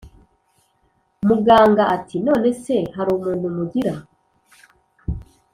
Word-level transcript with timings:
muganga 1.27 1.83
ati"nonese 1.95 2.75
harumuntu 2.95 3.47
mugira 3.55 3.93